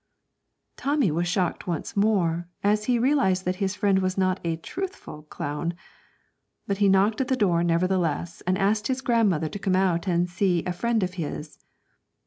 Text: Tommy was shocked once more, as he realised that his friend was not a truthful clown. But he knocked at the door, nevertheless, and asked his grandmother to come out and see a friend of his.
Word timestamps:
Tommy 0.77 1.11
was 1.11 1.27
shocked 1.27 1.67
once 1.67 1.95
more, 1.95 2.47
as 2.63 2.85
he 2.85 2.97
realised 2.97 3.45
that 3.45 3.57
his 3.57 3.75
friend 3.75 3.99
was 3.99 4.17
not 4.17 4.39
a 4.43 4.55
truthful 4.55 5.21
clown. 5.29 5.75
But 6.65 6.77
he 6.79 6.89
knocked 6.89 7.21
at 7.21 7.27
the 7.27 7.35
door, 7.35 7.63
nevertheless, 7.63 8.41
and 8.47 8.57
asked 8.57 8.87
his 8.87 9.01
grandmother 9.01 9.47
to 9.47 9.59
come 9.59 9.75
out 9.75 10.07
and 10.07 10.27
see 10.27 10.65
a 10.65 10.73
friend 10.73 11.03
of 11.03 11.13
his. 11.21 11.59